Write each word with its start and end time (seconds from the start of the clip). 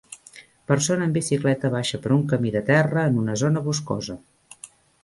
Persona 0.71 1.05
en 1.09 1.13
bicicleta 1.17 1.71
baixa 1.75 2.01
per 2.07 2.13
un 2.17 2.27
camí 2.33 2.55
de 2.57 2.65
terra 2.73 3.07
en 3.13 3.21
una 3.27 3.41
zona 3.45 3.65
boscosa 3.69 4.19